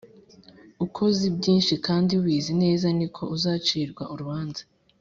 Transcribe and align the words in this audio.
uko 0.85 0.97
uzi 1.09 1.27
byinshi 1.37 1.73
kandi 1.85 2.09
ubizi 2.19 2.51
neza 2.63 2.87
niko 2.97 3.21
uzacirwa 3.35 4.03
urubanza 4.13 4.61